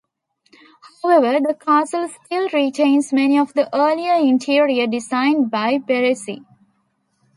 However, 1.03 1.39
the 1.39 1.53
castle 1.53 2.07
still 2.09 2.49
retains 2.51 3.13
many 3.13 3.37
of 3.37 3.53
the 3.53 3.69
earlier 3.71 4.15
interiors 4.15 4.89
designed 4.89 5.51
by 5.51 5.77
Berrecci. 5.77 6.43